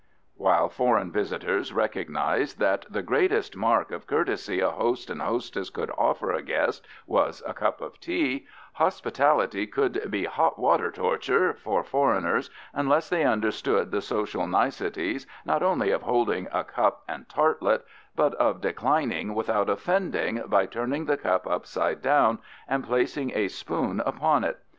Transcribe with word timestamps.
"While 0.33 0.67
foreign 0.67 1.11
visitors 1.11 1.71
recognized 1.71 2.57
that 2.57 2.87
the 2.89 3.03
"greatest 3.03 3.55
mark 3.55 3.91
of 3.91 4.07
courtesy" 4.07 4.59
a 4.59 4.71
host 4.71 5.11
and 5.11 5.21
hostess 5.21 5.69
could 5.69 5.91
offer 5.95 6.31
a 6.31 6.41
guest 6.41 6.83
was 7.05 7.43
a 7.45 7.53
cup 7.53 7.81
of 7.81 7.99
tea, 7.99 8.47
hospitality 8.73 9.67
could 9.67 10.09
be 10.09 10.23
"hot 10.25 10.57
water 10.57 10.91
torture" 10.91 11.53
for 11.53 11.83
foreigners 11.83 12.49
unless 12.73 13.09
they 13.09 13.23
understood 13.25 13.91
the 13.91 14.01
social 14.01 14.47
niceties 14.47 15.27
not 15.45 15.61
only 15.61 15.91
of 15.91 16.01
holding 16.01 16.47
a 16.51 16.63
cup 16.63 17.03
and 17.07 17.29
tartlet, 17.29 17.85
but 18.15 18.33
of 18.37 18.59
declining 18.59 19.35
without 19.35 19.69
offending 19.69 20.41
by 20.47 20.65
turning 20.65 21.05
the 21.05 21.15
cup 21.15 21.45
upside 21.45 22.01
down 22.01 22.39
and 22.67 22.83
placing 22.85 23.37
a 23.37 23.47
spoon 23.49 24.01
upon 24.03 24.43
it. 24.43 24.57